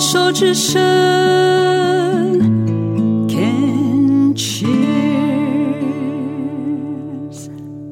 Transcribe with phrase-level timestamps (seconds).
[0.00, 0.78] 手之声
[3.28, 4.68] ，Can cheers。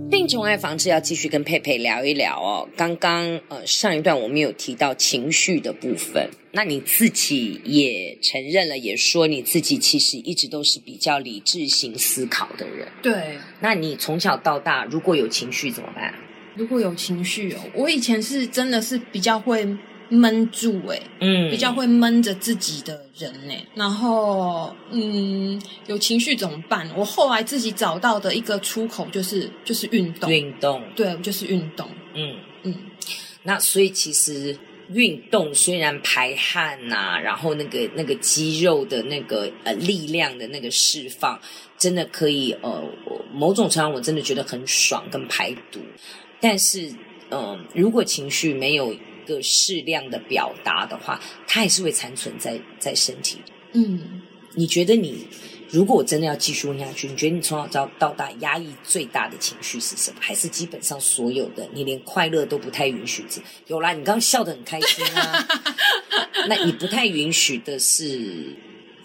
[0.08, 2.68] 病虫害防治要继续跟佩佩聊一聊哦。
[2.76, 12.86] 刚刚呃上一段我们有提到情绪的部分，那你自己也承认了，也说你自己其实一直都是比较理智型思考的人。
[13.02, 16.14] 对，那你从小到大如果有情绪怎么办？
[16.54, 19.66] 如果有情绪哦，我以前是真的是比较会
[20.08, 23.54] 闷住诶，嗯，比较会闷着自己的人呢。
[23.74, 26.88] 然后，嗯，有情绪怎么办？
[26.96, 31.88] 我后来自己找到的一个出口就是就是运动，运动，对，就是运动。
[32.14, 32.74] 嗯嗯。
[33.42, 34.56] 那所以其实
[34.92, 41.40] 运动虽然排汗呐、啊，然后那个那个肌肉的那个呃力量的那个释放，
[41.78, 42.82] 真的可以呃
[43.32, 45.80] 某种程度我真的觉得很爽跟排毒。
[46.40, 46.88] 但是，
[47.30, 53.38] 嗯、呃，如果情绪没有一个适量的表达的话，它还是会残存在在身体。
[53.72, 54.22] 嗯，
[54.54, 55.26] 你觉得你
[55.68, 60.16] 如果我真的要继续问下去，你觉得你从小到到大压抑最大的情绪是什么？
[60.20, 63.26] 还是基本上所有的你连快乐都不太允许？
[63.66, 65.46] 有啦，你刚刚笑得很开心啊。
[66.48, 68.56] 那你不太允许的是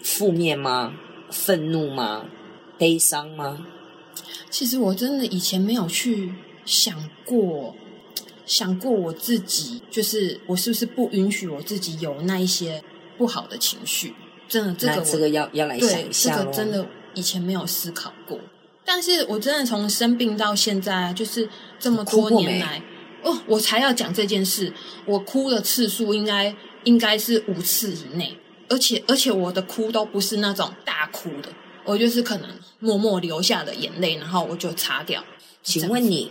[0.02, 0.94] 负面吗？
[1.30, 2.24] 愤怒吗？
[2.78, 3.66] 悲伤吗？
[4.48, 6.32] 其实我真的以前没有去。
[6.64, 7.74] 想过，
[8.52, 12.84] 想过我自己，就是我是不是不允许我自己有那一些
[13.16, 14.14] 不好的情绪？
[14.46, 16.36] 真的，这个我这个要要来想一下。
[16.36, 18.38] 这个真的以前没有思考过，
[18.84, 22.82] 但是我真的从生病到现在，就是这么多年来，
[23.22, 24.70] 哦，我才要讲这件事。
[25.06, 28.36] 我哭的次数应该应该是五次以内，
[28.68, 31.48] 而且而且我的哭都不是那种大哭的，
[31.86, 32.50] 我就是可能
[32.80, 35.24] 默默流下的眼泪，然后我就擦掉。
[35.62, 36.30] 请问你？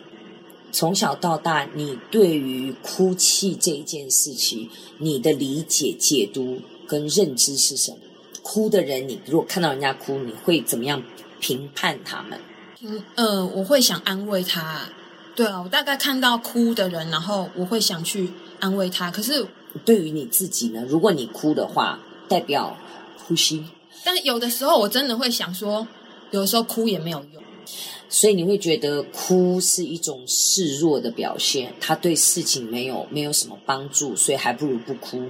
[0.71, 7.97] 从小到大，你对于哭泣这一件事情，你的理解、解读跟认知是什么？
[8.41, 11.03] 哭的人，你如果看到人家哭，你会怎么样
[11.39, 12.39] 评判他们？
[12.81, 14.89] 嗯，呃，我会想安慰他。
[15.35, 19.11] 对啊，我大概看到哭的人，然后我会想去安慰他。
[19.11, 19.45] 可是
[19.85, 20.83] 对于你自己呢？
[20.87, 22.75] 如果你哭的话，代表
[23.17, 23.63] 呼吸。
[24.03, 25.87] 但有的时候，我真的会想说，
[26.31, 27.43] 有的时候哭也没有用。
[28.09, 35.23] 所以你会觉得哭是一种示弱的表现，他对事情没有没有什么帮助，所以还不如不哭。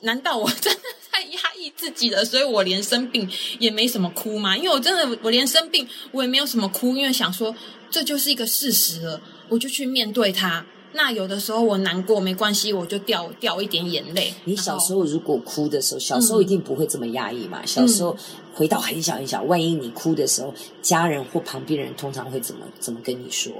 [0.00, 0.80] 难道我真的
[1.10, 2.24] 太压抑自己了？
[2.24, 4.56] 所以我连生病也没什么哭吗？
[4.56, 7.54] 因为我真的我连生病我也没有什么哭，因为想说
[7.90, 10.66] 这就是一个事实了，我就去面对它。
[10.94, 14.32] 那有的时候我难过没关系，我就掉掉一点眼泪。
[14.44, 17.60] 你小时候如果哭的时候，小时候一定不会这么压抑嘛？
[17.62, 18.16] 嗯、小时候
[18.54, 23.52] 回到很小很小，万一你哭的时候，家人或旁边人通常会怎么怎么跟你说？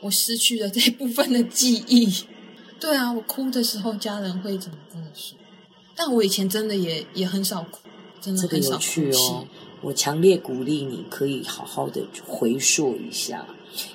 [0.00, 2.12] 我失去了这部分的记忆。
[2.78, 5.38] 对啊，我哭的时候，家人会怎么跟我说？
[5.94, 7.78] 但我以前真的也也很少哭，
[8.20, 8.82] 真的很少哭。
[8.82, 9.46] 这个有趣哦。
[9.82, 13.46] 我强烈鼓励你可以好好的回溯一下，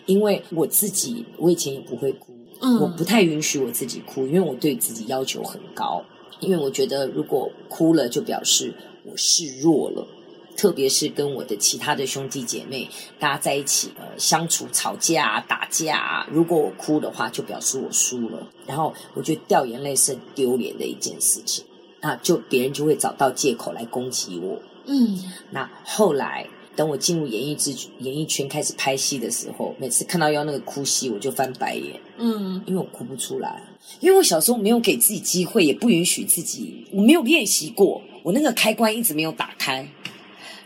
[0.05, 2.33] 因为我自己我以前也不会哭。
[2.61, 6.03] 嗯，我不太允许我自己哭，因为我对自己要求很高。
[6.39, 8.73] 因为我觉得如果哭了，就表示
[9.03, 10.07] 我示弱了。
[10.57, 12.87] 特别是跟我的其他的兄弟姐妹，
[13.19, 18.47] 大家在一起呃相处、吵架、打架，如果我哭的话，就表示我输了。
[18.67, 21.63] 然后我觉得掉眼泪是很丢脸的一件事情，
[22.01, 24.59] 那就别人就会找到借口来攻击我。
[24.85, 25.19] 嗯，
[25.51, 26.47] 那后来。
[26.75, 31.99] 等我进入演艺之演艺圈开始拍戏的时候，每次看到要那个哭戏，我就翻白眼。
[32.17, 33.61] 嗯，因为我哭不出来，
[33.99, 39.87] 因为我小时候没有给自己机会，也不允许自己，我没有练习过，我那个开关一直没有打开。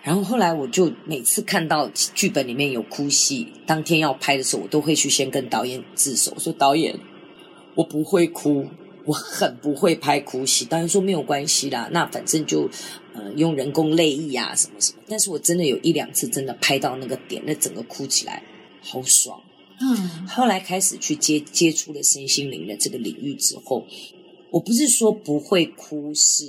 [0.03, 6.95] 然后后来我就每次看到剧本里面有哭戏，当天要拍的时候，我都会去先跟导演自首，说导演，
[7.73, 8.67] 我不会哭。
[9.05, 12.67] 我很不会拍哭戏，当然说没有关系啦，那反正就，
[13.13, 14.99] 呃，用人工泪液啊什么什么。
[15.07, 18.43] 但是我真的有一两次真的拍到那个点，那整个哭起来
[18.81, 19.39] 好爽。
[19.79, 23.85] 嗯，后来开始去接接触了身心灵的这个领域之后，
[24.49, 26.45] 我不是说不会哭是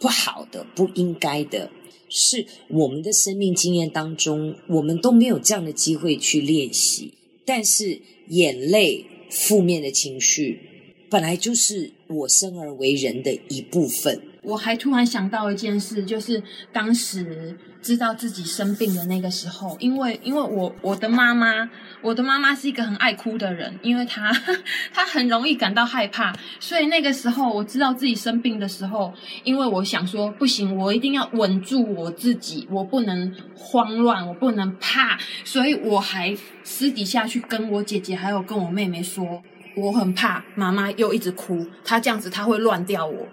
[0.00, 1.70] 不好的、不应该的，
[2.08, 7.14] 是我们的生命经验当中，我们都没有这样的机会去练习。
[7.44, 10.71] 但是眼泪、负面的情绪。
[11.12, 14.18] 本来就是我生而为人的一部分。
[14.42, 16.42] 我还突然想到一件事，就是
[16.72, 21.70] 当时知道自己生病的那个时候，因为因为我我的妈妈，
[22.00, 24.32] 我的妈妈是一个很爱哭的人，因为她
[24.92, 29.12] 她很容易感到害怕，所以那个时候我知道自己生病的时候，
[29.44, 39.42] 因为我想说不行，我一定要稳住我自己，我不能慌乱，我不能怕，所以我还私底下去跟我姐姐还有跟我妹妹说。
[39.76, 43.26] 我很怕妈妈又一直哭，她这样子她会乱掉我。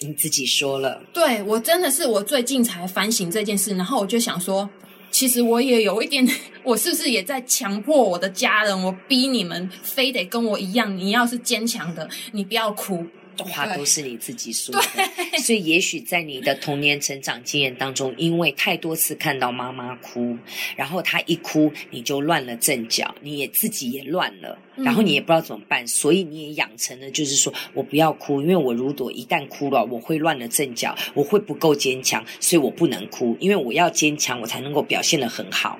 [0.00, 4.68] 你自己说了，对，我真的是我最近才反省这件事，然后我就想说，
[5.10, 6.26] 其实我也有一点，
[6.62, 13.06] 我是不是也在强迫我的家人，我逼你们非得跟我一样，你要是坚强的，你不要哭。
[13.44, 20.36] 话都是你自己说的，所以也许在你的童年成长经验当中，因为太多次看到妈妈哭，
[20.76, 35.78] 然后她一哭你就乱了阵脚，你也自己也乱了，然后你也不知道怎么办，所以你也养成了就是说我不要哭，因为我如果一旦哭了，我会乱了阵脚，我会不够坚强，所以我不能哭，因为我要坚强，我才能够表现得很好，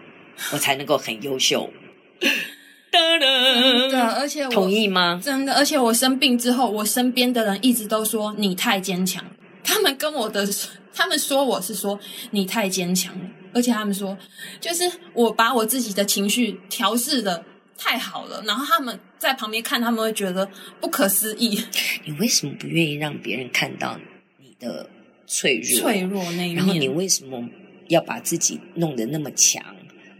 [0.53, 1.70] 我才能够很优秀。
[3.20, 5.20] 真的，而且我同意吗？
[5.22, 9.24] 真的，而且我生病之后，我身边的人一直都说你太坚强。
[9.62, 10.46] 他们跟我的，
[10.94, 11.98] 他们说我是说
[12.30, 14.16] 你太坚强了，而且他们说，
[14.60, 17.44] 就是我把我自己的情绪调试的
[17.76, 20.48] 太好了，然后他们在旁边看，他们会觉得
[20.80, 21.60] 不可思议。
[22.04, 23.98] 你为什么不愿意让别人看到
[24.38, 24.88] 你的
[25.26, 25.80] 脆弱？
[25.80, 26.56] 脆弱那一面。
[26.56, 27.48] 然后你为什么
[27.88, 29.62] 要把自己弄得那么强，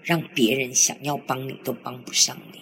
[0.02, 2.60] 让别人想要帮你都帮不上你？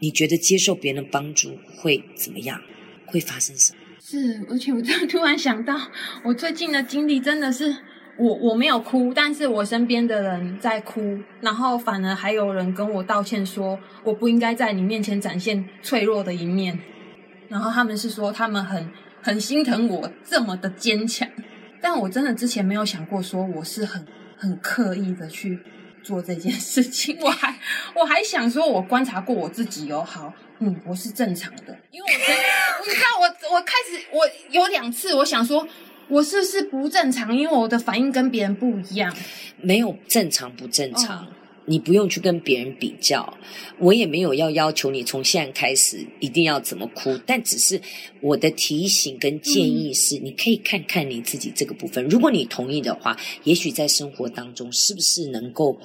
[0.00, 2.60] 你觉得接受别人帮助会怎么样？
[3.06, 3.78] 会发生什么？
[4.00, 5.76] 是，而且我突然想到，
[6.24, 7.76] 我最近的经历真的是，
[8.16, 16.78] 我我没有哭，但是我身边的人在哭，然后反而还有人跟我道歉说，我不应该在你面前展现脆弱的一面。
[17.48, 18.88] 然后他们是说，他们很
[19.20, 21.28] 很心疼我这么的坚强，
[21.82, 24.06] 但我真的之前没有想过，说我是很
[24.36, 25.58] 很刻意的去。
[26.02, 27.58] 做这件事情， 我还
[27.94, 35.66] 我还想说，我观察过我自己哦，好，嗯，我是正常的，因为我你知道，我我开始我有两次，我想说，
[36.08, 37.34] 我是不是不正常？
[37.34, 39.14] 因为我的反应跟别人不一样，
[39.60, 41.24] 没有正常不正常。
[41.24, 41.28] 哦
[41.70, 43.38] 你不用去跟别人比较，
[43.78, 47.80] 我也没有要要求你从现在开始一定要怎么哭，但只是
[48.20, 52.04] 我的提醒跟建议是，你可以看看你自己这个部分。
[52.08, 55.78] 如果你同意的话，也许在生活当中是不是能够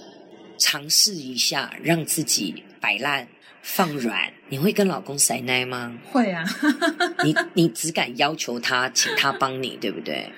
[0.58, 3.28] 尝试一下让自己摆烂
[3.62, 4.34] 放软？
[4.50, 5.96] 你会跟老公塞奶吗？
[6.12, 6.44] 会啊，
[7.24, 10.32] 你你只敢要求他，请他帮你，对不对？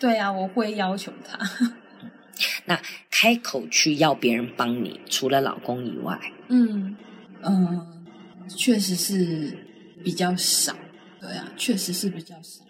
[0.00, 1.38] 对啊，我会要求他。
[2.64, 2.80] 那
[3.10, 6.18] 开口去要别人帮你，除了老公以外，
[6.48, 6.96] 嗯
[7.42, 7.86] 嗯、呃，
[8.48, 9.56] 确实是
[10.04, 10.76] 比较少。
[11.20, 12.64] 对啊，确实是比较少。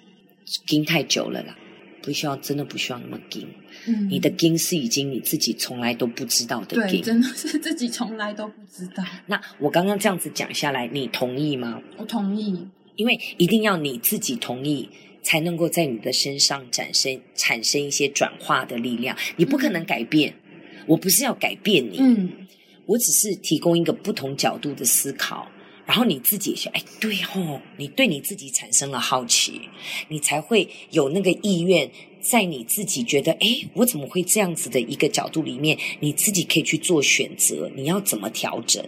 [0.67, 1.57] 盯太久了啦，
[2.03, 3.49] 不需要，真的不需要那么盯。
[3.87, 9.03] 嗯，你的盯是已经你自己从来都不知道的盯，对，真的是自己从来都不知道。
[9.27, 11.81] 那我刚刚这样子讲下来，你同意吗？
[11.97, 14.91] 我同意，因为一定要你自己同意。
[15.23, 19.17] 才能够在你的身上产生产生一些转化的力量。
[19.37, 22.31] 你不可能改变，嗯、我不是要改变你，嗯，
[22.87, 25.49] 我只是提供一个不同角度的思考，
[25.87, 29.61] 然后你自己去，哎，对哦，你对你自己产生了好奇，
[30.09, 31.91] 你才会有那个意愿，
[32.21, 38.85] 在你自己觉得，哎，我怎么会这样子的一个角度里面，你自己可以去做选择，你要怎么调整？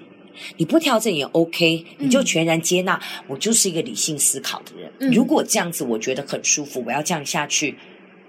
[0.57, 4.93] 你不调整也 OK，你就全然接纳，嗯，我就是一个理性思考的人。
[5.01, 7.77] 嗯，如果这样子我觉得很舒服，我要这样下去，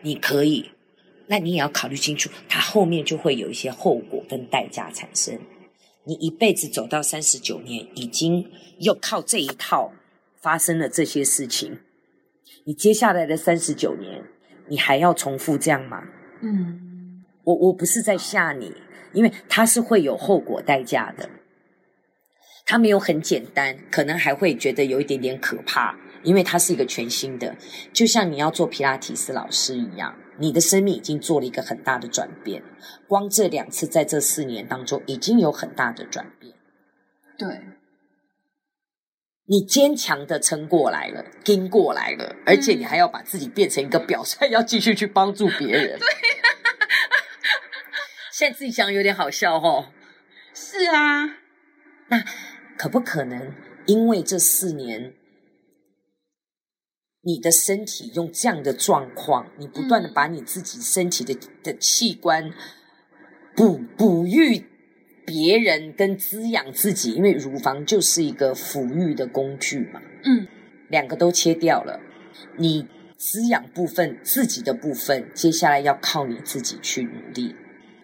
[0.02, 0.70] 你可以，
[1.28, 5.40] 那你也要考虑清楚，它后面就会有一些后果跟代价产生。
[6.08, 8.48] 你一辈子走到三十九年，已经
[8.80, 9.92] 又靠这一套
[10.40, 11.80] 发生了这些事情，
[12.66, 14.24] 你接下来的三十九年，
[14.70, 16.04] 你还要重复这样吗？
[16.44, 18.72] 嗯，我我不是在吓你，
[19.14, 21.28] 因为它是会有后果代价的。
[22.66, 27.56] 它没有很简单，可能还会觉得有一点点可怕，因为它是一个全新的，
[27.94, 32.64] 就像你要做皮拉提斯老师一样，你的生命已经做了一个很大的转变。
[33.08, 36.56] 光这两次在这四年当中，已经有很大的转变。
[37.38, 37.62] 对，
[39.46, 45.98] 你坚强的撑过来了，跟过来了，而且你还要把自己变成一个表率，要继续去帮助别人。
[46.00, 46.08] 对，
[48.32, 49.92] 现在自己想有点好笑哦。
[50.56, 51.38] 是啊，
[52.08, 52.24] 那。
[52.86, 53.52] 可不可能
[53.88, 55.16] 因为这四年，
[57.22, 62.54] 你的身体用这样的状况，你不断的把你自己身体的的器官
[63.56, 64.64] 哺哺育
[65.26, 70.00] 别人跟滋养自己，因为乳房就是一个抚育的工具嘛。
[70.24, 70.46] 嗯，
[70.88, 72.00] 两个都切掉了，
[72.60, 72.88] 你
[73.18, 77.56] 滋养部分自己的部分，接下来要靠你自己去努力。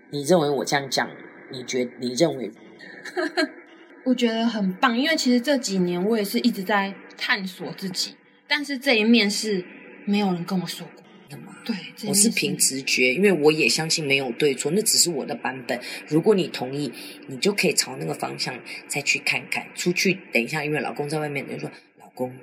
[0.09, 1.07] 你认为我这样讲，
[1.51, 2.51] 你觉得你认为？
[4.03, 8.15] 我觉得很棒，因为其实这几年我也是一直在探索自己，
[8.47, 9.63] 但是这一面是
[10.05, 11.55] 没有人跟我说过的嘛。
[11.63, 11.75] 对，
[12.07, 15.79] 我是凭直觉，因为我也相信没有对错，那只是我的版本。
[16.07, 16.91] 如果你同意，
[17.27, 19.67] 你就可以朝那个方向再去看看。
[19.75, 22.35] 出去等一下，因为老公在外面，等于说老公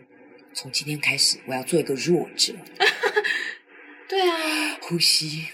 [0.54, 2.54] 从今天开始我要做一个弱者。
[4.08, 5.48] 对啊，呼吸。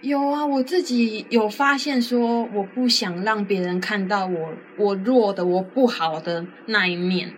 [0.00, 7.32] 有啊，我自己有发现说，我不想让别人看到我我弱的、我不好的那一面。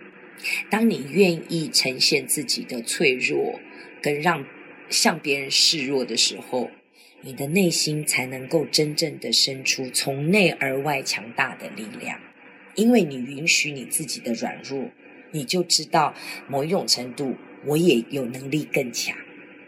[0.69, 3.59] 当你愿意呈现自己的脆弱，
[3.99, 4.45] 跟让
[4.89, 6.69] 向别人示弱的时候，
[7.21, 12.19] 你的内心才能够真正的生出从内而外强大的力量。
[12.75, 14.91] 因为你允许你自己的软弱，
[15.31, 16.13] 你就知道
[16.47, 19.17] 某一种程度，我也有能力更强。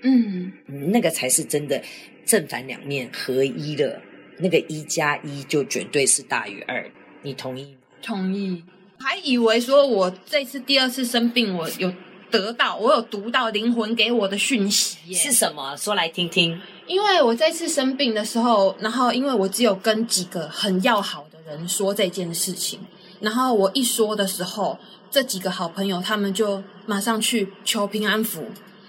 [0.04, 0.52] 嗯，
[0.92, 1.82] 那个才是真的。
[2.26, 4.02] 正反两面合一的，
[4.38, 6.90] 那个一加一就绝对是大于二，
[7.22, 7.80] 你同意吗？
[8.02, 8.64] 同意。
[8.98, 11.94] 还以为说我这次第二次生病，我有
[12.32, 15.18] 得到，我有读到灵魂给我的讯息耶。
[15.18, 15.76] 是什么？
[15.76, 16.58] 说来听听。
[16.88, 22.80] 因为我这次生病的时候，然后因为我只有跟几个很要好的人说这件事情，
[23.20, 24.80] 然后我一说的时候，
[25.12, 28.46] 这几个好朋友他们就马上去求平安符，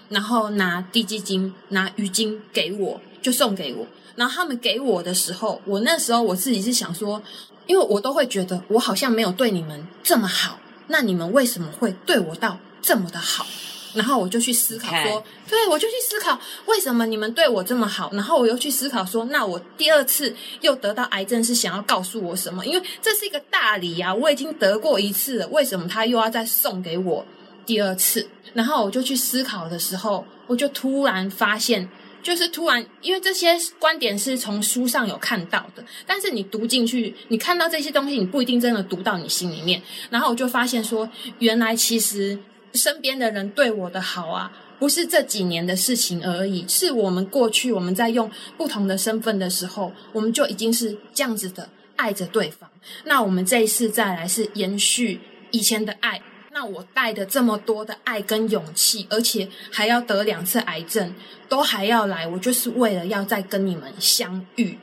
[0.09, 3.01] 然后拿滴鸡精、拿鱼精给我。
[3.25, 7.19] 就送给我，然后他们给我的时候，我那时候我自己是想说，
[7.65, 10.59] 因为我都会觉得我好像没有对你们这么好，
[10.89, 13.43] 那你们为什么会对我到这么的好？
[13.95, 22.63] 然后我就去思考说，对，我就去思考为什么你们对我这么好，然后我又去思考说，那我第二次又得到癌症是想要告诉我什么？
[22.63, 27.25] 因为这是一个大礼呀，我已经得过一次了，为什么他又要再送给我
[27.65, 28.29] 第二次？
[28.55, 31.87] 然后我就去思考的时候，我就突然发现。
[32.23, 39.79] 就是突然，因为这些观点是从书上有看到的，但是你读进去，你看到这些东西，你不一定真的读到你心里面。
[40.09, 41.07] 然后我就发现说，
[41.37, 42.39] 原来其实
[42.73, 52.67] 身边的人对我的好啊，不是这几年的事情而已，是我们过去我们在用不同的身份的时候，我们就已经是这样子的爱着对方。
[53.03, 55.19] 那我们这一次再来是延续
[55.51, 56.19] 以前的爱。
[56.55, 61.13] 那我带的这么多的爱跟勇气，而且还要得两次癌症，
[61.49, 64.79] 都还要来，我就是为了要再跟你们相遇。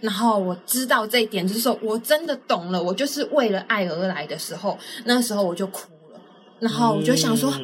[0.00, 6.20] 然后我知道这一点，就是说我真的懂了，我就是为了爱而来的时候，那时候我就哭了。
[6.58, 7.54] 然后我就想说，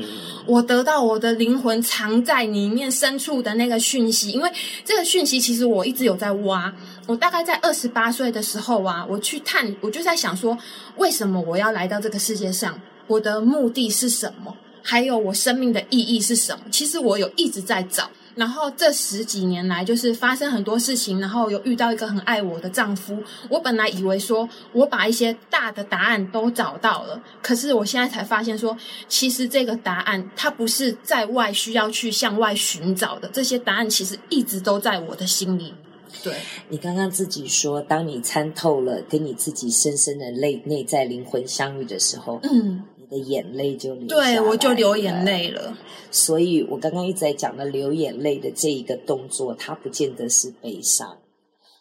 [0.47, 4.49] 我得到我的灵魂藏在里面深处的那个讯息，因为
[4.85, 6.73] 这个讯息其实我一直有在挖。
[7.09, 10.57] 我大概在二十八岁的时候啊，我去探，我就在想说，
[10.97, 12.81] 为什么我要来到这个世界上？
[13.09, 14.57] 我的目的是什么？
[14.81, 16.65] 还有我生命的意义是什么？
[16.71, 18.09] 其实我有一直在找。
[18.37, 23.21] 然后这十几年来，就是发生很多事情，然后有遇到一个很爱我的丈夫。
[23.51, 35.75] 我本来以为说我把一些大的答案都找到了，可是我现在才发现说，其实这个答案它不是在外需要去向外寻找的，这些答案其实一直都在我的心里。
[36.23, 36.33] 对，
[36.69, 42.85] 你刚刚自己说，当你参透了跟你自己深深的内内在灵魂相遇的时候，嗯。
[43.09, 45.77] 的眼泪就流，对，我就流眼泪了。
[46.11, 51.19] 所以我刚刚一直在讲的流眼泪的这一个动作，它不见得是悲伤，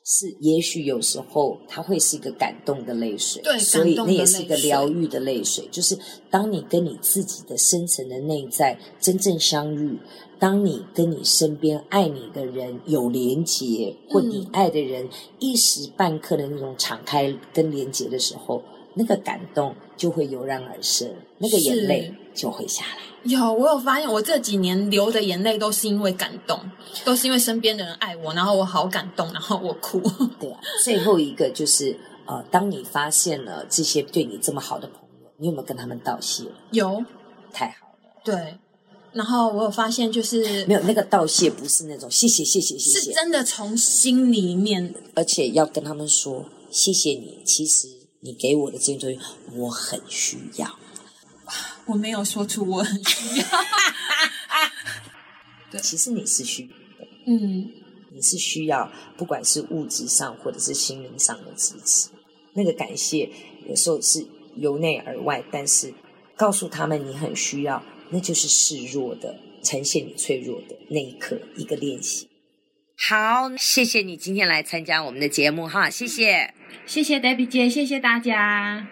[0.06, 3.42] 是也许有时候它会是一个感动的泪水。
[3.42, 5.68] 对，所以那也是一个疗愈的泪水。
[5.72, 5.98] 就是
[6.30, 9.98] 当你跟你自己的深层的内在真正相遇，
[10.40, 15.08] 当你跟你身边爱你的人有连结，或你爱的人
[15.40, 18.62] 一时半刻的那种敞开跟连结的时候。
[18.98, 22.98] 那个感动就会油然而生，那个眼泪就会下来。
[23.24, 26.60] 有，我有发现，我这几年流的眼泪都是因为感动，
[27.04, 30.00] 都是因为身边的人爱我，然后我好感动，然后我哭。
[30.40, 36.46] 对啊，最后一个就是呃，当你发现了这些对你这么好的朋友，你有没有跟他们道谢？
[36.72, 37.04] 有，
[37.52, 38.22] 太好了。
[38.24, 38.58] 对，
[39.12, 47.97] 然后我有发现，就是没有那个道谢，不是那种谢谢谢谢谢谢，是真的从心里面，而且要跟他们说谢谢你，其实。
[48.22, 49.20] 你给我的这些东西，
[49.54, 50.80] 我很需要。
[51.86, 53.46] 我没有说出我很需要。
[55.72, 56.70] 对，其实你是需要
[57.00, 57.08] 的。
[57.26, 57.72] 嗯，
[58.12, 62.10] 你是需要，不管是物质上或者是心灵上的支持。
[62.54, 63.30] 那个感谢
[63.68, 65.94] 有时候是由内而外，但是
[66.36, 72.27] 告诉他们你很需要，那就是示弱的，呈现你脆弱的那一刻，一个练习。
[72.98, 76.54] 好，谢谢你今天来参加我们的节目哈，谢谢。
[76.86, 78.88] 谢谢黛比姐，谢谢大家。